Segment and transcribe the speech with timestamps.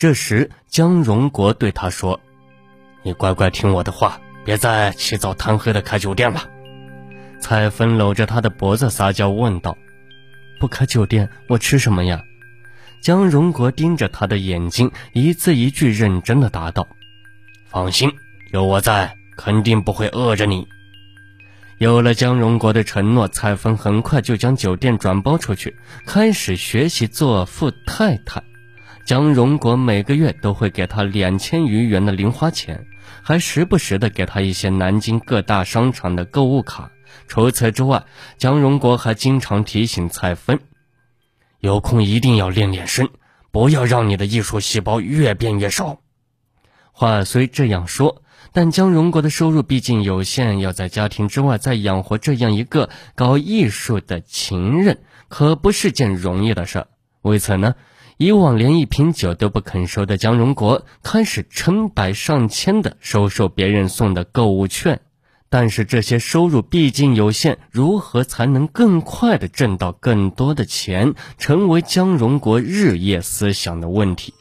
[0.00, 2.18] 这时，江荣国对他说
[3.04, 6.48] ：“你乖乖听我的话，别再起早贪黑的开酒店了。”
[7.38, 9.76] 蔡芬搂着他的脖子撒娇问道
[10.58, 12.22] ：“不开酒店，我吃什么呀？”
[13.04, 16.88] 江荣国盯着他的眼睛，一字一句认真的答道
[17.68, 18.10] ：“放心，
[18.52, 20.66] 有我在，肯定不会饿着你。”
[21.76, 25.76] 有了江荣国的承诺，蔡芬很快就将酒店转包出去，
[26.06, 28.42] 开始学习做富太太。
[29.10, 32.86] 江荣国每个月都会给他两千余元的零花钱，
[33.24, 36.92] 还时不时的给他一些南京各大商场的购物卡。
[37.26, 38.04] 除此之外，
[38.38, 40.60] 江荣国还经常提醒蔡芬。
[41.58, 43.08] 有空一定要练练身，
[43.50, 45.98] 不要让你的艺术细胞越变越少。
[46.92, 48.22] 话虽这样说，
[48.52, 56.86] 但江荣国的收入毕竟有限，要在家庭之外再养活这样一个搞艺术的情人，可不是件容易的事。
[57.22, 57.74] 为此呢，
[58.20, 65.00] 以往连一瓶酒都不肯收的江荣国，开始成百上千的收受别人送的购物券。
[65.48, 74.34] 但是这些收入毕竟有限，如何才能更快的挣到更多的钱，成为江荣国日夜思想的问题。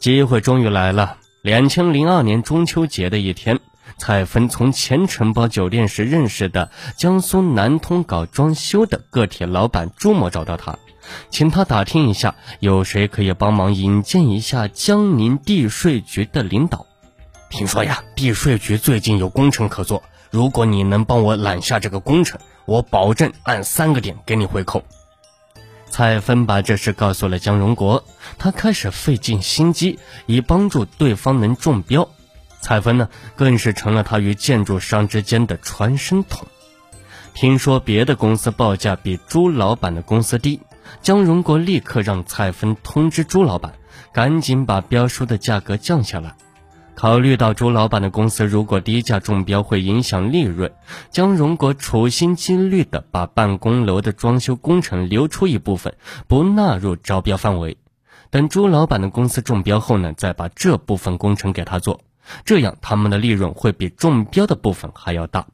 [0.00, 3.60] 机会终于来了，两千零二年中秋节的一天，
[3.98, 10.78] 蔡芬从前承包酒店时认识的江苏南通搞装修的个体老板朱某找到他，
[11.30, 16.86] 请他打听一下有谁可以帮忙引荐一下江宁地税局的领导。
[17.50, 24.82] 听说呀，地税局最近有工程可做，如果你能帮我揽下这个工程，我保证按三个点给你回扣。
[25.88, 28.02] 蔡芬把这事告诉了江荣国，
[28.36, 32.08] 他开始费尽心机以帮助对方能中标。
[32.60, 36.48] 蔡芬呢，更是成了他与建筑商之间的传声筒。
[37.34, 40.60] 听说别的公司报价比朱老板的公司低，
[41.02, 43.74] 江荣国立刻让蔡芬通知朱老板，
[44.12, 46.34] 赶紧把标书的价格降下来。
[46.94, 50.72] 考虑到朱老板的公司如果低价中标会影响利润，
[51.10, 55.96] 江荣国处心积虑地把办公楼的装修工程留出一部分，
[56.28, 57.76] 不纳入招标范围。
[58.30, 62.00] 等朱老板的公司中标后呢，再把这部分工程给他做，
[62.44, 65.46] 这样他们的利润会比中标的部分还要大。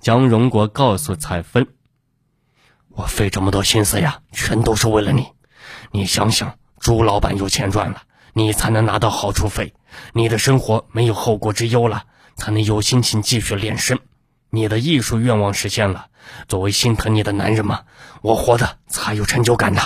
[0.00, 1.66] 江荣国告诉蔡芬
[2.94, 5.28] ：“我费这么多心思呀，全都是为了你。
[5.90, 8.02] 你想想，朱老板有钱赚了。”
[8.34, 9.74] 你才能拿到好处费，
[10.14, 12.04] 你的生活没有后顾之忧了，
[12.34, 13.98] 才能有心情继续练身。
[14.48, 16.06] 你的艺术愿望实现了，
[16.48, 17.82] 作为心疼你的男人嘛，
[18.22, 19.82] 我活的才有成就感呢。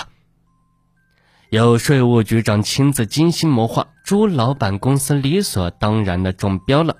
[1.49, 6.95] 有税务局长亲自精心谋划，朱老板公司理所当然的中标了。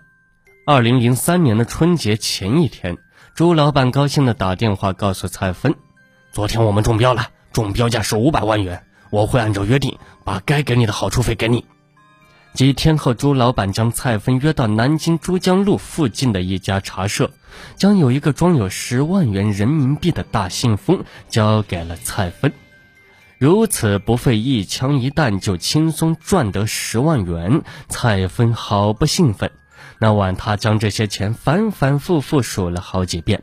[0.66, 2.97] 二零零三年的春节前一天，
[3.35, 5.75] 朱老板高兴的打电话告诉蔡芬
[6.37, 11.65] ：“昨天我们中标了，中标价是五百万元。”我会按照约定把该给你的好处费给你。
[12.53, 17.31] 几天后，朱老板将蔡芬约到南京珠江路附近的一家茶社，
[17.75, 22.53] 将有一个装有十万元人民币的大信封交给了蔡芬。
[23.39, 29.49] 如此不费一枪一弹就轻松赚得十万元，蔡芬好不兴奋。
[29.97, 33.41] 那晚，他将这些钱反反复复数了好几遍。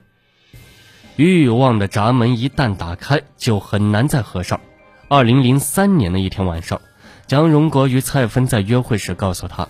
[1.16, 4.60] 欲望的闸门一旦打开，就很难再合上。
[5.08, 6.80] 二零零三年的一天晚上，
[7.28, 9.68] 江荣国与蔡芬在约会时告诉他，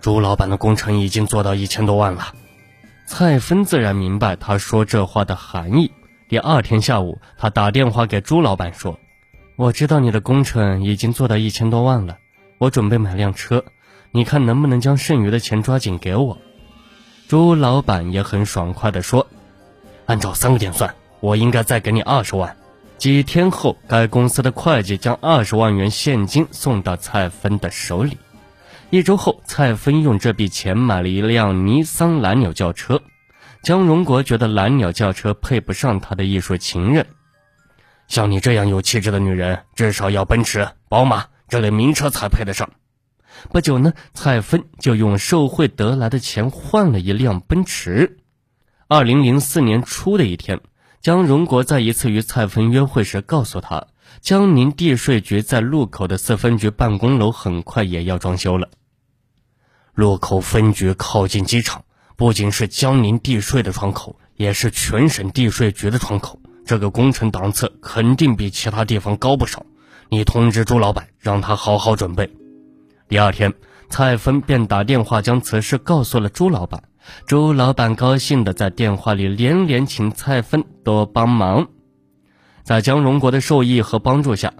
[0.00, 2.32] 朱老板的工程已经做到一千多万了。
[3.06, 5.90] 蔡芬自然明白他说这话的含义。
[6.28, 8.98] 第二天下午，他打电话给朱老板说
[9.56, 12.18] ：“我知道你的工程已经做到一千多万了，
[12.58, 13.64] 我准备买辆车，
[14.12, 16.38] 你看能不能将剩余的钱抓紧给我？”
[17.26, 19.26] 朱老板也很爽快地说
[20.06, 22.56] ：“按照三个点算，我应该再给你二十万。”
[22.96, 28.16] 几天后，该公司的会计将二十万元现金送到蔡芬的手里。
[28.90, 33.02] 一周后，蔡芬用这笔钱买了一辆尼桑蓝鸟轿车。
[33.62, 37.06] 江荣国觉得蓝鸟轿车配不上他的艺术情人，
[38.06, 42.70] 像你这样有气质的女人，至少要奔驰、宝马这类名车才配得上。
[43.50, 48.18] 不久呢，蔡芬就用受贿得来的钱换了一辆奔驰。
[48.94, 50.60] 二零零四年初的一天。
[51.00, 53.88] 江荣国在一次与蔡芬约会时告诉他，
[54.20, 58.68] 江宁地税局在路口的四分局办公楼很快也要装修了。
[59.94, 61.82] 路口分局靠近机场，
[62.14, 66.38] 不仅是江宁地税的窗口，也是全省地税局的窗口。
[66.64, 69.66] 这个工程档次肯定比其他地方高不少。
[70.08, 72.30] 你通知朱老板，让他好好准备。
[73.08, 73.54] 第二天，
[73.90, 76.84] 蔡芬便打电话将此事告诉了朱老板。
[77.26, 81.68] 朱老板高兴地在电话里连连请蔡芬多帮忙。
[82.62, 84.52] 在江荣国的授意和帮助下，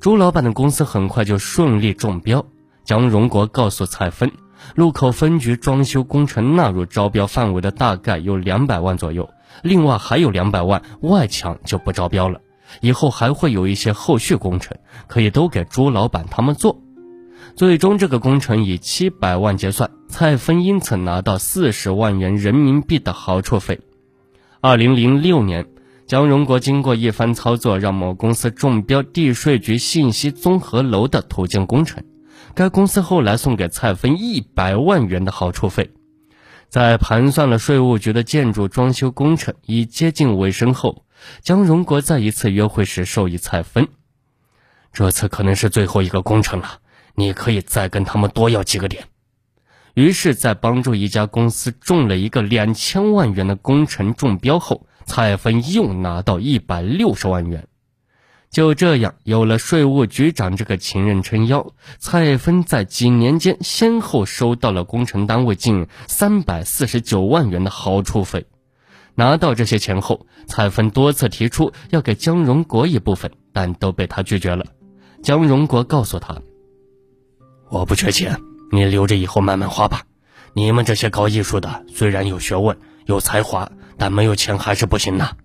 [0.00, 2.44] 朱老板的公司很快就顺利中标。
[2.84, 4.30] 江荣国告诉蔡芬，
[4.74, 9.28] 路口分局装修工程纳入招标范围的大概有两百万左右，
[9.62, 12.40] 另外还有两百万外墙就不招标了。
[12.80, 16.80] 以后还会有一些后续工程，可以都给朱老板他们做。
[17.58, 23.80] 最终这个工程以七百万结算，蔡芬因此拿到四十万元人民币的好处费。
[24.60, 25.66] 二零零六年，
[26.06, 32.04] 江荣国经过一番操作，让某公司中标地税局信息综合楼的土建工程。
[32.54, 35.90] 该公司后来送给蔡芬一百万元的好处费。
[36.68, 41.04] 在盘算了税务局的建筑装修工程已接近尾声后。
[41.42, 43.88] 江荣国在一次约会时授意蔡芬
[44.94, 46.78] ：“这次可能是最后一个工程了，
[47.18, 49.02] 你可以再跟他们多要几个点。”
[49.94, 57.66] 于是，在帮助一家公司中了一个两千万元的工程中标后，蔡芬又拿到一百六十万元。
[58.48, 68.46] 就这样，有了税务局长这个情人撑腰，蔡芬在几年间先后收到了工程单位近三百四十九万元的好处费。
[69.16, 74.64] 拿到这些钱后，蔡芬多次提出要给江荣国一部分，但都被他拒绝了。
[75.22, 76.40] 江荣国告诉他
[77.70, 78.40] ：“我不缺钱，
[78.72, 80.02] 你留着以后慢慢花吧。
[80.54, 85.36] 你们这些搞艺术的，虽然有学问、有才华，但没有钱还是不行的。”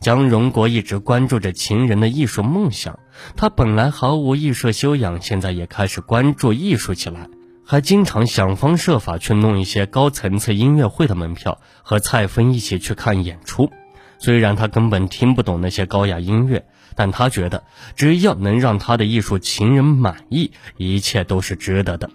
[0.00, 2.98] 江荣国一直关注着情人的艺术梦想，
[3.36, 7.28] 他本来毫无艺术修养，现在也开始关注艺术起来。
[7.66, 13.70] 还经常想方设法去弄一些高层次音乐会的门票，和蔡芬一起去看演出。
[14.18, 16.66] 虽然他根本听不懂那些高雅音乐，
[16.96, 17.64] 但他觉得
[17.96, 22.10] 只要能让他的艺术情人满意，一切都是值得的。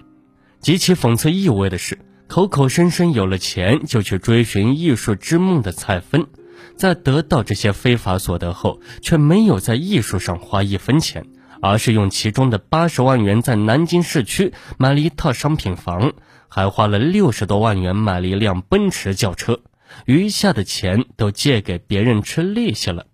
[0.60, 6.27] 极其讽刺意味的是，口口声声有了钱就去追寻艺术之梦的蔡芬，
[6.75, 11.25] 在得到这些非法所得后，却没有在艺术上花一分钱。
[11.62, 16.13] 而是用其中的八十万元在南京市区买了一套商品房，
[16.48, 19.62] 还花了六十多万元买了一辆奔驰轿车，
[20.06, 23.07] 余下的钱都借给别人吃利息了。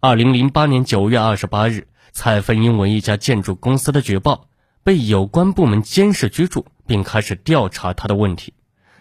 [0.00, 4.48] 二零零八年九月二十八日，蔡芬因为一家建筑公司的举报，
[4.84, 8.52] 被有关部门监视居住，并开始调查他的问题。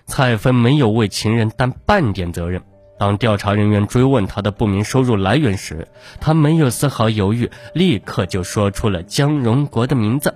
[0.05, 2.61] 蔡芬没有为情人担半点责任。
[2.97, 5.85] 当调查人员追问他的不明收入来源时，
[6.21, 10.33] 他没有丝毫犹豫，立刻就说出了江荣国的名字。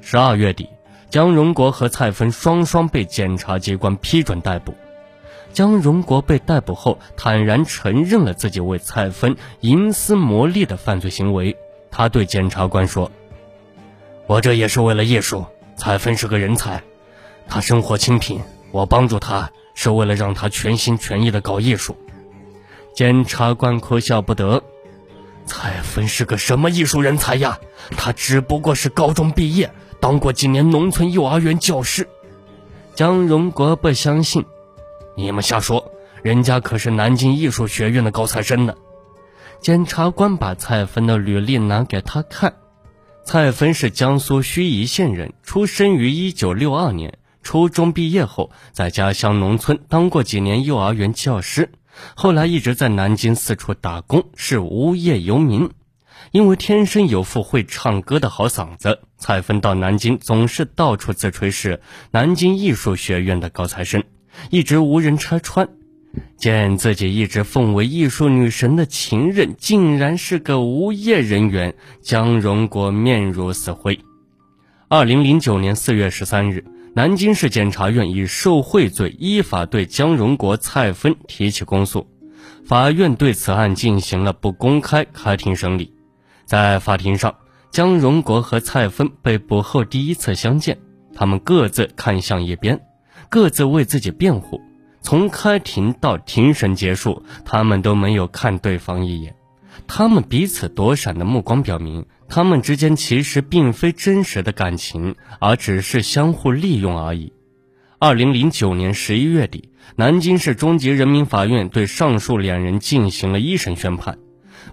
[0.00, 0.70] 十二月底，
[1.10, 4.74] 江荣国和蔡芬双双被检察机关批准逮捕。
[5.52, 11.56] 江荣国被逮捕后，坦然承认了自己为蔡芬营私牟利的犯罪行为。
[11.90, 13.10] 他对检察官说
[14.26, 15.44] ：“我这也是为了艺术。
[15.76, 16.82] 蔡芬是个人才，
[17.48, 18.40] 他生活清贫，
[18.72, 19.50] 我帮助他。”
[19.80, 21.96] 是为了让他全心全意的搞艺术，
[22.96, 24.60] 检察官哭笑不得。
[25.46, 27.60] 蔡芬是个什么艺术人才呀？
[27.96, 32.08] 他只不过是高中毕业，当过几年农村幼儿园教师。
[32.96, 34.44] 江荣国不相信，
[35.18, 35.90] 你们瞎说，
[36.22, 38.74] 人家可是南京艺术学院的高材生呢。
[39.60, 42.54] 检察官把蔡芬的履历拿给他看，
[43.24, 47.18] 蔡芬是江苏盱眙县人，出生于一九六二年。
[47.42, 51.72] 初中毕业后，在家乡农村当过几年幼儿园教师，
[52.14, 55.68] 后来一直在南京四处打工，是无业游民。
[56.30, 61.80] 因为天生有副会唱歌的好嗓子，蔡芬到南京总是到处自吹是
[62.12, 64.04] 南京艺术学院的高材生，
[64.50, 65.68] 一直无人拆穿。
[66.36, 73.98] 见自己一直奉为艺术女神的情人，竟然是个无业人员，江荣国面如死灰。
[74.88, 76.64] 二零零九年四月十三日。
[76.94, 82.08] 南京市检察院以受贿罪依法对江荣国、蔡芬提起公诉，
[82.64, 85.94] 法院对此案进行了不公开开庭审理。
[86.44, 87.36] 在法庭上，
[87.70, 90.76] 江荣国和蔡芬被捕后第一次相见，
[91.14, 92.80] 他们各自看向一边，
[93.28, 94.60] 各自为自己辩护。
[95.00, 99.34] 从开庭到庭审结束，他们都没有看对方一眼。
[99.86, 102.06] 他们彼此躲闪的目光表明。
[102.30, 107.32] 他们之间其实并非真实的感情，而只是相互利用而已。
[107.98, 114.18] 二零零九年十一月底，南京市中级人民法院对上述两人进行了一审宣判，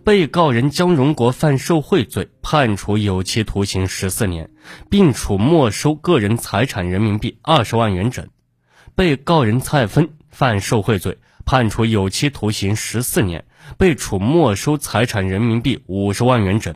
[0.04, 4.50] 被告人江荣国犯受贿罪，判处有期徒刑十四年，
[4.90, 8.26] 并处没收个人财产人民币二十万元整；
[8.96, 13.44] 被告人蔡芬犯受贿罪，判处有期徒刑十四年，
[13.78, 16.74] 被处没收财产人民币五十万元整。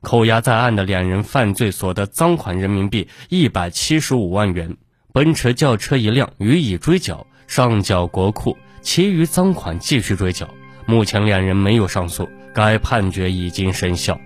[0.00, 4.76] 扣押在案的两人犯罪所得赃款人民币一百七十五万元，
[5.12, 10.48] 奔驰轿车一辆予以追缴，上缴国库，其余赃款继续追缴。
[10.86, 14.18] 目前两人没有上诉，该判决已经生效。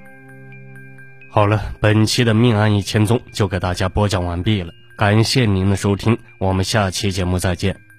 [1.28, 7.91] 好了，本期的命案一千宗就给大家播讲完毕了，感谢您的收听，我们下期节目再见。